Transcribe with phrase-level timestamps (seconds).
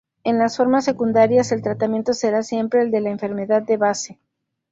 [0.23, 4.19] En las formas secundarias el tratamiento será siempre el de la enfermedad de base.